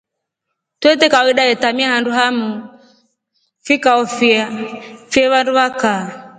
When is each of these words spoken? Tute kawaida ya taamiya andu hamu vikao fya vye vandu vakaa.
Tute 0.81 1.05
kawaida 1.13 1.43
ya 1.49 1.55
taamiya 1.61 1.93
andu 1.97 2.11
hamu 2.19 2.47
vikao 3.65 4.03
fya 4.15 4.39
vye 5.11 5.25
vandu 5.31 5.51
vakaa. 5.57 6.01